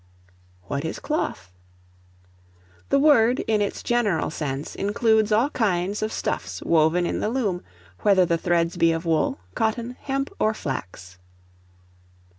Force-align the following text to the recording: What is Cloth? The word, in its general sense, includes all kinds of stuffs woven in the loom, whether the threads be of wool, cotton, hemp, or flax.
What 0.63 0.83
is 0.83 0.97
Cloth? 0.97 1.51
The 2.89 2.97
word, 2.97 3.41
in 3.41 3.61
its 3.61 3.83
general 3.83 4.31
sense, 4.31 4.73
includes 4.73 5.31
all 5.31 5.51
kinds 5.51 6.01
of 6.01 6.11
stuffs 6.11 6.59
woven 6.63 7.05
in 7.05 7.19
the 7.19 7.29
loom, 7.29 7.61
whether 7.99 8.25
the 8.25 8.35
threads 8.39 8.77
be 8.77 8.91
of 8.93 9.05
wool, 9.05 9.37
cotton, 9.53 9.95
hemp, 9.99 10.31
or 10.39 10.55
flax. 10.55 11.19